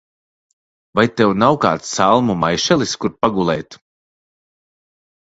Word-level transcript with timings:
Vai 0.99 1.05
tev 1.21 1.35
nav 1.43 1.59
kāds 1.67 1.93
salmu 1.99 2.39
maišelis, 2.47 2.97
kur 3.05 3.17
pagulēt? 3.23 3.81